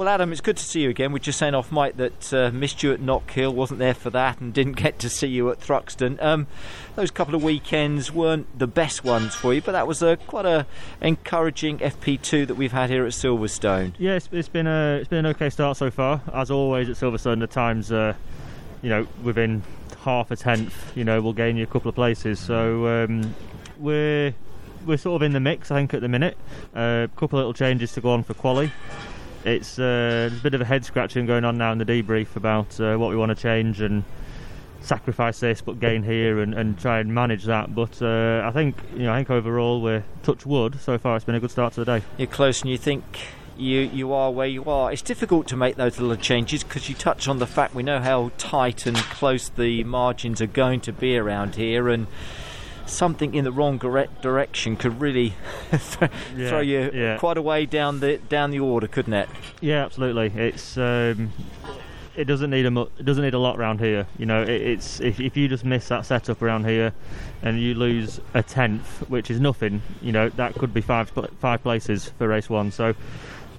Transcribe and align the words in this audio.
Well, 0.00 0.08
Adam, 0.08 0.32
it's 0.32 0.40
good 0.40 0.56
to 0.56 0.64
see 0.64 0.80
you 0.80 0.88
again. 0.88 1.12
We're 1.12 1.18
just 1.18 1.38
saying 1.38 1.54
off 1.54 1.70
mic 1.70 1.98
that 1.98 2.32
uh, 2.32 2.50
missed 2.52 2.82
you 2.82 2.90
at 2.94 3.00
Knockhill, 3.00 3.52
wasn't 3.52 3.80
there 3.80 3.92
for 3.92 4.08
that, 4.08 4.40
and 4.40 4.50
didn't 4.50 4.78
get 4.78 4.98
to 5.00 5.10
see 5.10 5.26
you 5.26 5.50
at 5.50 5.60
Thruxton. 5.60 6.18
Um, 6.22 6.46
those 6.96 7.10
couple 7.10 7.34
of 7.34 7.42
weekends 7.42 8.10
weren't 8.10 8.46
the 8.58 8.66
best 8.66 9.04
ones 9.04 9.34
for 9.34 9.52
you, 9.52 9.60
but 9.60 9.72
that 9.72 9.86
was 9.86 10.00
a 10.00 10.16
quite 10.16 10.46
a 10.46 10.64
encouraging 11.02 11.80
FP2 11.80 12.46
that 12.46 12.54
we've 12.54 12.72
had 12.72 12.88
here 12.88 13.04
at 13.04 13.12
Silverstone. 13.12 13.92
Yeah, 13.98 14.14
it's, 14.14 14.30
it's 14.32 14.48
been 14.48 14.66
a 14.66 15.00
it's 15.00 15.08
been 15.08 15.18
an 15.18 15.26
okay 15.32 15.50
start 15.50 15.76
so 15.76 15.90
far. 15.90 16.22
As 16.32 16.50
always 16.50 16.88
at 16.88 16.96
Silverstone, 16.96 17.40
the 17.40 17.46
times, 17.46 17.92
uh, 17.92 18.14
you 18.80 18.88
know, 18.88 19.06
within 19.22 19.62
half 19.98 20.30
a 20.30 20.36
tenth, 20.36 20.96
you 20.96 21.04
know, 21.04 21.20
will 21.20 21.34
gain 21.34 21.58
you 21.58 21.64
a 21.64 21.66
couple 21.66 21.90
of 21.90 21.94
places. 21.94 22.40
So 22.40 22.86
um, 22.86 23.34
we're 23.76 24.34
we're 24.86 24.96
sort 24.96 25.16
of 25.16 25.26
in 25.26 25.32
the 25.32 25.40
mix, 25.40 25.70
I 25.70 25.74
think, 25.76 25.92
at 25.92 26.00
the 26.00 26.08
minute. 26.08 26.38
A 26.74 26.78
uh, 26.78 27.06
couple 27.08 27.38
of 27.38 27.42
little 27.42 27.52
changes 27.52 27.92
to 27.92 28.00
go 28.00 28.12
on 28.12 28.22
for 28.22 28.32
quali 28.32 28.72
it's 29.44 29.78
uh, 29.78 30.30
a 30.32 30.42
bit 30.42 30.54
of 30.54 30.60
a 30.60 30.64
head 30.64 30.84
scratching 30.84 31.26
going 31.26 31.44
on 31.44 31.58
now 31.58 31.72
in 31.72 31.78
the 31.78 31.84
debrief 31.84 32.36
about 32.36 32.78
uh, 32.80 32.96
what 32.96 33.10
we 33.10 33.16
want 33.16 33.30
to 33.36 33.40
change 33.40 33.80
and 33.80 34.04
sacrifice 34.82 35.40
this 35.40 35.60
but 35.60 35.78
gain 35.78 36.02
here 36.02 36.40
and, 36.40 36.54
and 36.54 36.78
try 36.78 37.00
and 37.00 37.12
manage 37.14 37.44
that. 37.44 37.74
But 37.74 38.00
uh, 38.02 38.42
I 38.44 38.50
think 38.50 38.76
you 38.94 39.04
know 39.04 39.12
I 39.12 39.18
think 39.18 39.30
overall 39.30 39.80
we're 39.80 40.04
touch 40.22 40.44
wood 40.44 40.80
so 40.80 40.98
far. 40.98 41.16
It's 41.16 41.24
been 41.24 41.34
a 41.34 41.40
good 41.40 41.50
start 41.50 41.74
to 41.74 41.84
the 41.84 41.98
day. 41.98 42.06
You're 42.16 42.28
close, 42.28 42.62
and 42.62 42.70
you 42.70 42.78
think. 42.78 43.04
You, 43.58 43.80
you 43.80 44.14
are 44.14 44.30
where 44.30 44.46
you 44.46 44.64
are. 44.64 44.90
It's 44.90 45.02
difficult 45.02 45.46
to 45.48 45.56
make 45.56 45.76
those 45.76 46.00
little 46.00 46.16
changes 46.16 46.64
because 46.64 46.88
you 46.88 46.94
touch 46.94 47.28
on 47.28 47.40
the 47.40 47.46
fact 47.46 47.74
we 47.74 47.82
know 47.82 48.00
how 48.00 48.30
tight 48.38 48.86
and 48.86 48.96
close 48.96 49.50
the 49.50 49.84
margins 49.84 50.40
are 50.40 50.46
going 50.46 50.80
to 50.80 50.94
be 50.94 51.18
around 51.18 51.56
here, 51.56 51.90
and 51.90 52.06
something 52.90 53.34
in 53.34 53.44
the 53.44 53.52
wrong 53.52 53.78
direction 53.78 54.76
could 54.76 55.00
really 55.00 55.34
yeah, 55.72 56.48
throw 56.48 56.60
you 56.60 56.90
yeah. 56.92 57.18
quite 57.18 57.36
a 57.36 57.42
way 57.42 57.66
down 57.66 58.00
the 58.00 58.18
down 58.28 58.50
the 58.50 58.60
order, 58.60 58.86
couldn't 58.86 59.14
it? 59.14 59.28
Yeah, 59.60 59.84
absolutely. 59.84 60.26
It's 60.26 60.76
um, 60.76 61.32
it 62.16 62.24
doesn't 62.24 62.50
need 62.50 62.66
a 62.66 62.80
it 62.98 63.04
doesn't 63.04 63.24
need 63.24 63.34
a 63.34 63.38
lot 63.38 63.58
around 63.58 63.80
here. 63.80 64.06
You 64.18 64.26
know, 64.26 64.42
it, 64.42 64.50
it's 64.50 65.00
if, 65.00 65.20
if 65.20 65.36
you 65.36 65.48
just 65.48 65.64
miss 65.64 65.88
that 65.88 66.06
setup 66.06 66.42
around 66.42 66.66
here, 66.66 66.92
and 67.42 67.60
you 67.60 67.74
lose 67.74 68.20
a 68.34 68.42
tenth, 68.42 69.08
which 69.08 69.30
is 69.30 69.40
nothing. 69.40 69.82
You 70.02 70.12
know, 70.12 70.28
that 70.30 70.54
could 70.54 70.74
be 70.74 70.80
five 70.80 71.10
five 71.38 71.62
places 71.62 72.10
for 72.18 72.28
race 72.28 72.50
one. 72.50 72.72
So 72.72 72.94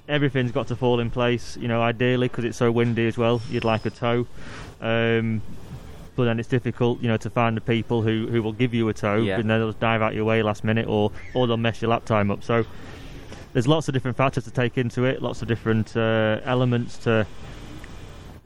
everything's 0.08 0.52
got 0.52 0.68
to 0.68 0.76
fall 0.76 1.00
in 1.00 1.10
place. 1.10 1.56
You 1.56 1.68
know, 1.68 1.82
ideally 1.82 2.28
because 2.28 2.44
it's 2.44 2.58
so 2.58 2.70
windy 2.70 3.06
as 3.06 3.16
well, 3.16 3.40
you'd 3.50 3.64
like 3.64 3.86
a 3.86 3.90
tow. 3.90 4.26
Um, 4.80 5.42
but 6.16 6.24
then 6.24 6.38
it's 6.38 6.48
difficult, 6.48 7.00
you 7.00 7.08
know, 7.08 7.16
to 7.16 7.30
find 7.30 7.56
the 7.56 7.60
people 7.60 8.02
who, 8.02 8.28
who 8.28 8.42
will 8.42 8.52
give 8.52 8.74
you 8.74 8.88
a 8.88 8.94
tow, 8.94 9.16
yeah. 9.16 9.38
and 9.38 9.48
then 9.48 9.60
they'll 9.60 9.72
dive 9.72 10.02
out 10.02 10.14
your 10.14 10.24
way 10.24 10.42
last 10.42 10.64
minute, 10.64 10.86
or 10.86 11.10
or 11.34 11.46
they'll 11.46 11.56
mess 11.56 11.80
your 11.80 11.90
lap 11.90 12.04
time 12.04 12.30
up. 12.30 12.42
So 12.44 12.64
there's 13.52 13.68
lots 13.68 13.88
of 13.88 13.94
different 13.94 14.16
factors 14.16 14.44
to 14.44 14.50
take 14.50 14.78
into 14.78 15.04
it, 15.04 15.22
lots 15.22 15.42
of 15.42 15.48
different 15.48 15.96
uh, 15.96 16.40
elements 16.44 16.98
to 16.98 17.26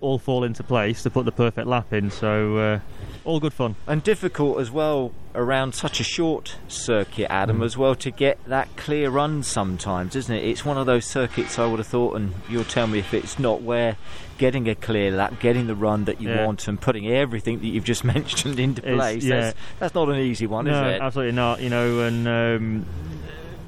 all 0.07 0.19
fall 0.19 0.45
into 0.45 0.63
place 0.63 1.03
to 1.03 1.11
put 1.11 1.25
the 1.25 1.33
perfect 1.33 1.67
lap 1.67 1.93
in. 1.93 2.11
So 2.11 2.57
uh, 2.57 2.81
all 3.25 3.41
good 3.41 3.53
fun 3.53 3.75
and 3.87 4.03
difficult 4.03 4.61
as 4.61 4.71
well 4.71 5.13
around 5.35 5.75
such 5.75 6.01
a 6.01 6.05
short 6.05 6.57
circuit, 6.69 7.31
Adam, 7.31 7.59
mm. 7.59 7.65
as 7.65 7.77
well 7.77 7.95
to 7.97 8.11
get 8.11 8.43
that 8.47 8.75
clear 8.77 9.11
run 9.11 9.43
sometimes, 9.43 10.17
isn't 10.17 10.35
it? 10.35 10.45
It's 10.45 10.65
one 10.65 10.79
of 10.79 10.87
those 10.87 11.05
circuits 11.05 11.59
I 11.59 11.67
would 11.67 11.79
have 11.79 11.87
thought, 11.87 12.17
and 12.17 12.33
you'll 12.49 12.65
tell 12.65 12.87
me 12.87 13.01
if 13.01 13.13
it's 13.13 13.39
not 13.39 13.63
where 13.63 13.97
getting 14.39 14.69
a 14.69 14.75
clear 14.75 15.11
lap, 15.11 15.35
getting 15.41 15.67
the 15.67 15.75
run 15.75 16.05
that 16.05 16.21
you 16.21 16.31
yeah. 16.31 16.47
want, 16.47 16.69
and 16.69 16.81
putting 16.81 17.09
everything 17.09 17.59
that 17.59 17.67
you've 17.67 17.85
just 17.85 18.05
mentioned 18.15 18.59
into 18.59 18.81
place. 18.83 19.25
Yeah. 19.25 19.41
That's, 19.41 19.59
that's, 19.81 19.95
not 19.95 20.09
an 20.09 20.17
easy 20.17 20.47
one, 20.47 20.67
no, 20.67 20.73
is 20.73 20.95
it? 20.95 21.03
Absolutely 21.03 21.35
not. 21.35 21.61
You 21.61 21.71
know, 21.71 22.01
and. 22.01 22.29
Um, 22.29 22.87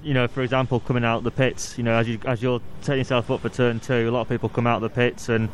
you 0.01 0.15
know, 0.15 0.27
for 0.27 0.43
example, 0.43 0.81
coming 0.81 1.05
out 1.05 1.23
the 1.23 1.31
pits, 1.31 1.77
you 1.77 1.85
know, 1.85 1.93
as 1.93 2.09
you 2.09 2.19
as 2.25 2.43
you're 2.43 2.63
setting 2.81 3.01
yourself 3.01 3.31
up 3.31 3.41
for 3.41 3.51
turn 3.51 3.79
two, 3.79 4.09
a 4.09 4.11
lot 4.11 4.23
of 4.23 4.29
people 4.29 4.49
come 4.49 4.67
out 4.67 4.81
the 4.81 4.89
pits 4.89 5.29
and 5.29 5.51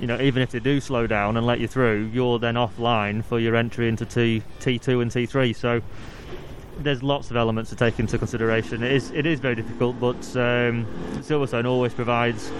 you 0.00 0.06
know, 0.06 0.20
even 0.20 0.42
if 0.42 0.50
they 0.50 0.60
do 0.60 0.80
slow 0.80 1.06
down 1.06 1.36
and 1.36 1.46
let 1.46 1.60
you 1.60 1.68
through, 1.68 2.10
you're 2.12 2.38
then 2.38 2.54
offline 2.54 3.24
for 3.24 3.38
your 3.38 3.56
entry 3.56 3.88
into 3.88 4.04
T 4.04 4.42
T2 4.60 5.02
and 5.02 5.10
T3. 5.10 5.54
So 5.54 5.82
there's 6.78 7.02
lots 7.02 7.30
of 7.30 7.36
elements 7.36 7.70
to 7.70 7.76
take 7.76 7.98
into 7.98 8.18
consideration. 8.18 8.82
It 8.82 8.92
is 8.92 9.10
it 9.10 9.26
is 9.26 9.40
very 9.40 9.54
difficult, 9.54 9.98
but 10.00 10.16
um, 10.36 10.86
Silverstone 11.20 11.66
always 11.66 11.94
provides 11.94 12.50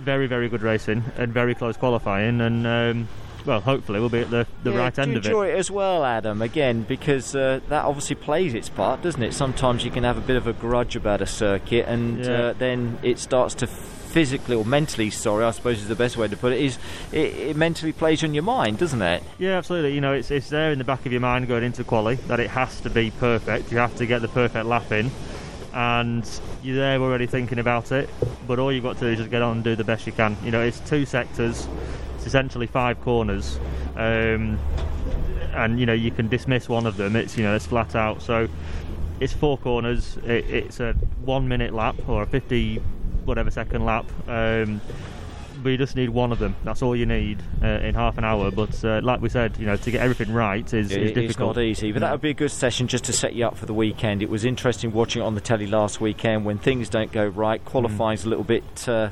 very 0.00 0.26
very 0.26 0.48
good 0.48 0.62
racing 0.62 1.04
and 1.16 1.32
very 1.32 1.54
close 1.54 1.76
qualifying, 1.76 2.40
and 2.40 2.66
um, 2.66 3.08
well, 3.44 3.60
hopefully 3.60 4.00
we'll 4.00 4.08
be 4.08 4.20
at 4.20 4.30
the, 4.30 4.46
the 4.62 4.72
yeah, 4.72 4.78
right 4.78 4.98
end 4.98 5.16
of 5.16 5.24
it. 5.24 5.26
enjoy 5.26 5.48
it 5.48 5.58
as 5.58 5.70
well, 5.70 6.04
Adam. 6.04 6.42
Again, 6.42 6.82
because 6.82 7.34
uh, 7.34 7.60
that 7.68 7.84
obviously 7.84 8.16
plays 8.16 8.54
its 8.54 8.68
part, 8.68 9.02
doesn't 9.02 9.22
it? 9.22 9.34
Sometimes 9.34 9.84
you 9.84 9.90
can 9.90 10.04
have 10.04 10.16
a 10.16 10.20
bit 10.20 10.36
of 10.36 10.46
a 10.46 10.52
grudge 10.52 10.96
about 10.96 11.20
a 11.20 11.26
circuit, 11.26 11.86
and 11.88 12.24
yeah. 12.24 12.32
uh, 12.32 12.52
then 12.54 12.98
it 13.02 13.18
starts 13.18 13.54
to 13.56 13.66
physically 14.12 14.54
or 14.54 14.64
mentally, 14.64 15.10
sorry, 15.10 15.44
I 15.44 15.50
suppose 15.50 15.78
is 15.78 15.88
the 15.88 15.96
best 15.96 16.16
way 16.16 16.28
to 16.28 16.36
put 16.36 16.52
it, 16.52 16.60
is 16.60 16.78
it, 17.12 17.34
it, 17.34 17.56
mentally 17.56 17.92
plays 17.92 18.22
on 18.22 18.34
your 18.34 18.42
mind, 18.42 18.78
doesn't 18.78 19.00
it? 19.00 19.22
Yeah, 19.38 19.56
absolutely. 19.56 19.94
You 19.94 20.02
know, 20.02 20.12
it's, 20.12 20.30
it's 20.30 20.50
there 20.50 20.70
in 20.70 20.78
the 20.78 20.84
back 20.84 21.06
of 21.06 21.12
your 21.12 21.20
mind 21.20 21.48
going 21.48 21.64
into 21.64 21.82
quali 21.82 22.16
that 22.28 22.38
it 22.38 22.50
has 22.50 22.80
to 22.82 22.90
be 22.90 23.10
perfect. 23.10 23.72
You 23.72 23.78
have 23.78 23.96
to 23.96 24.06
get 24.06 24.20
the 24.20 24.28
perfect 24.28 24.66
lap 24.66 24.92
in, 24.92 25.10
and 25.72 26.28
you're 26.62 26.76
there 26.76 27.00
already 27.00 27.26
thinking 27.26 27.58
about 27.58 27.90
it. 27.90 28.10
But 28.46 28.58
all 28.58 28.70
you've 28.70 28.84
got 28.84 28.98
to 28.98 29.00
do 29.00 29.08
is 29.08 29.18
just 29.18 29.30
get 29.30 29.42
on 29.42 29.56
and 29.56 29.64
do 29.64 29.74
the 29.76 29.84
best 29.84 30.06
you 30.06 30.12
can. 30.12 30.36
You 30.44 30.50
know, 30.50 30.60
it's 30.60 30.80
two 30.80 31.06
sectors, 31.06 31.66
it's 32.16 32.26
essentially 32.26 32.66
five 32.66 33.00
corners. 33.00 33.58
Um, 33.96 34.58
and 35.54 35.78
you 35.78 35.84
know 35.84 35.92
you 35.92 36.10
can 36.10 36.28
dismiss 36.28 36.68
one 36.68 36.86
of 36.86 36.96
them. 36.96 37.16
It's 37.16 37.36
you 37.36 37.44
know 37.44 37.54
it's 37.54 37.66
flat 37.66 37.94
out. 37.94 38.22
So 38.22 38.48
it's 39.20 39.32
four 39.32 39.58
corners. 39.58 40.16
It, 40.24 40.48
it's 40.50 40.80
a 40.80 40.92
one 41.24 41.48
minute 41.48 41.72
lap 41.72 41.96
or 42.08 42.22
a 42.22 42.26
50 42.26 42.80
whatever 43.24 43.50
second 43.50 43.84
lap. 43.84 44.06
Um, 44.28 44.80
but 45.62 45.70
you 45.70 45.78
just 45.78 45.96
need 45.96 46.10
one 46.10 46.32
of 46.32 46.38
them. 46.38 46.56
That's 46.64 46.82
all 46.82 46.96
you 46.96 47.06
need 47.06 47.42
uh, 47.62 47.66
in 47.66 47.94
half 47.94 48.18
an 48.18 48.24
hour. 48.24 48.50
But 48.50 48.84
uh, 48.84 49.00
like 49.02 49.20
we 49.20 49.28
said, 49.28 49.56
you 49.58 49.66
know, 49.66 49.76
to 49.76 49.90
get 49.90 50.00
everything 50.00 50.32
right 50.32 50.64
is, 50.72 50.88
difficult. 50.88 51.16
It's 51.16 51.38
not 51.38 51.58
easy, 51.58 51.92
but 51.92 52.00
that 52.00 52.10
would 52.12 52.20
be 52.20 52.30
a 52.30 52.34
good 52.34 52.50
session 52.50 52.88
just 52.88 53.04
to 53.04 53.12
set 53.12 53.34
you 53.34 53.46
up 53.46 53.56
for 53.56 53.66
the 53.66 53.74
weekend. 53.74 54.22
It 54.22 54.28
was 54.28 54.44
interesting 54.44 54.92
watching 54.92 55.22
it 55.22 55.24
on 55.24 55.34
the 55.34 55.40
telly 55.40 55.66
last 55.66 56.00
weekend 56.00 56.44
when 56.44 56.58
things 56.58 56.88
don't 56.88 57.12
go 57.12 57.26
right. 57.26 57.64
Qualifying's 57.64 58.22
mm. 58.22 58.26
a 58.26 58.28
little 58.28 58.44
bit. 58.44 58.88
Uh, 58.88 59.10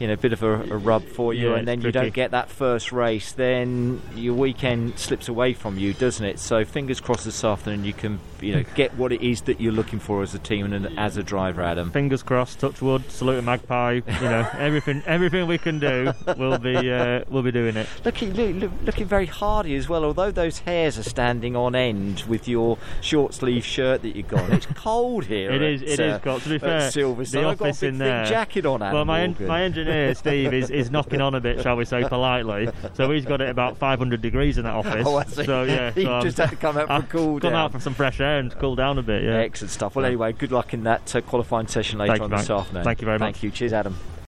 you 0.00 0.06
know, 0.06 0.14
a 0.14 0.16
bit 0.16 0.32
of 0.32 0.42
a, 0.42 0.54
a 0.54 0.78
rub 0.78 1.04
for 1.04 1.34
you, 1.34 1.50
yeah, 1.50 1.56
and 1.56 1.68
then 1.68 1.82
you 1.82 1.92
don't 1.92 2.14
get 2.14 2.30
that 2.30 2.48
first 2.48 2.90
race, 2.90 3.32
then 3.32 4.00
your 4.16 4.34
weekend 4.34 4.98
slips 4.98 5.28
away 5.28 5.52
from 5.52 5.78
you, 5.78 5.92
doesn't 5.92 6.24
it? 6.24 6.38
So 6.38 6.64
fingers 6.64 7.00
crossed 7.00 7.26
this 7.26 7.44
afternoon 7.44 7.84
you 7.84 7.92
can, 7.92 8.18
you 8.40 8.54
know, 8.54 8.64
get 8.74 8.94
what 8.94 9.12
it 9.12 9.20
is 9.20 9.42
that 9.42 9.60
you're 9.60 9.74
looking 9.74 9.98
for 9.98 10.22
as 10.22 10.34
a 10.34 10.38
team 10.38 10.72
and 10.72 10.98
as 10.98 11.18
a 11.18 11.22
driver, 11.22 11.60
Adam. 11.60 11.90
Fingers 11.90 12.22
crossed, 12.22 12.60
touch 12.60 12.80
wood, 12.80 13.10
salute 13.10 13.40
a 13.40 13.42
magpie. 13.42 14.00
You 14.06 14.20
know, 14.22 14.48
everything, 14.58 15.02
everything 15.04 15.46
we 15.46 15.58
can 15.58 15.78
do, 15.78 16.14
we'll 16.38 16.58
be, 16.58 16.90
uh, 16.90 17.24
we'll 17.28 17.42
be 17.42 17.52
doing 17.52 17.76
it. 17.76 17.86
Looking, 18.02 18.32
look, 18.32 18.72
looking 18.82 19.06
very 19.06 19.26
hardy 19.26 19.76
as 19.76 19.86
well. 19.86 20.06
Although 20.06 20.30
those 20.30 20.60
hairs 20.60 20.98
are 20.98 21.02
standing 21.02 21.54
on 21.56 21.74
end 21.74 22.22
with 22.22 22.48
your 22.48 22.78
short 23.02 23.34
sleeve 23.34 23.66
shirt 23.66 24.00
that 24.00 24.16
you've 24.16 24.28
got, 24.28 24.48
it's 24.48 24.66
cold 24.74 25.26
here. 25.26 25.50
it 25.50 25.56
at, 25.56 25.62
is, 25.62 25.82
it 25.82 26.00
uh, 26.00 26.14
is 26.14 26.22
cold. 26.22 26.42
To 26.42 26.48
be 26.48 26.58
fair, 26.58 26.80
Silverstone. 26.88 27.30
the 27.30 27.46
I've 27.46 27.58
got 27.58 27.76
a 27.76 27.80
big, 27.80 27.88
in 27.90 27.98
there. 27.98 28.24
jacket 28.24 28.64
on. 28.64 28.80
Adam 28.80 28.94
well, 28.94 29.04
my 29.04 29.20
en- 29.20 29.36
my 29.40 29.62
engineer 29.62 29.89
engineer, 29.90 30.14
Steve, 30.14 30.54
is, 30.54 30.70
is 30.70 30.90
knocking 30.90 31.20
on 31.20 31.34
a 31.34 31.40
bit, 31.40 31.62
shall 31.62 31.76
we 31.76 31.84
say, 31.84 32.04
politely. 32.08 32.68
So 32.94 33.10
he's 33.10 33.24
got 33.24 33.40
it 33.40 33.48
about 33.48 33.76
500 33.76 34.20
degrees 34.20 34.58
in 34.58 34.64
that 34.64 34.74
office. 34.74 35.06
Oh, 35.06 35.16
I 35.16 35.24
see. 35.24 35.44
So, 35.44 35.64
yeah. 35.64 35.90
he 35.94 36.04
so 36.04 36.20
just 36.20 36.38
had 36.38 36.50
to 36.50 36.56
come 36.56 36.76
out 36.76 36.88
for 36.88 37.08
cool 37.10 37.38
down. 37.38 37.52
Come 37.52 37.54
out 37.54 37.72
for 37.72 37.80
some 37.80 37.94
fresh 37.94 38.20
air 38.20 38.38
and 38.38 38.52
cool 38.58 38.76
down 38.76 38.98
a 38.98 39.02
bit, 39.02 39.22
yeah. 39.22 39.36
Excellent 39.36 39.70
stuff. 39.70 39.96
Well, 39.96 40.04
anyway, 40.04 40.32
good 40.32 40.52
luck 40.52 40.74
in 40.74 40.84
that 40.84 41.14
uh, 41.14 41.20
qualifying 41.20 41.66
session 41.66 41.98
later 41.98 42.12
Thank 42.12 42.22
on 42.22 42.30
you, 42.30 42.36
this 42.36 42.50
afternoon. 42.50 42.84
Thank 42.84 43.00
you 43.00 43.06
very 43.06 43.18
much. 43.18 43.34
Thank 43.34 43.42
you. 43.42 43.50
Cheers, 43.50 43.72
Adam. 43.72 43.96